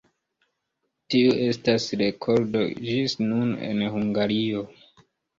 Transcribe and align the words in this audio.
Tiu 1.13 1.33
estas 1.49 1.83
rekordo 2.01 2.63
ĝis 2.87 3.15
nun 3.25 3.51
en 3.67 3.83
Hungario. 3.97 4.65